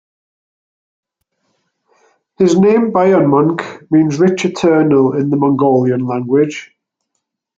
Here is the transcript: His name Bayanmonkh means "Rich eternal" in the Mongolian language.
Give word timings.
His 2.39 2.57
name 2.57 2.91
Bayanmonkh 2.91 3.61
means 3.91 4.19
"Rich 4.19 4.45
eternal" 4.45 5.13
in 5.15 5.29
the 5.29 5.37
Mongolian 5.37 6.07
language. 6.07 6.75